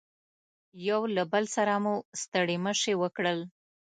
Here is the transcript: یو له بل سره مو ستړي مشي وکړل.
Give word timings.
یو 0.87 1.01
له 1.15 1.23
بل 1.31 1.43
سره 1.55 1.73
مو 1.83 1.95
ستړي 2.21 2.57
مشي 2.65 2.93
وکړل. 3.01 3.39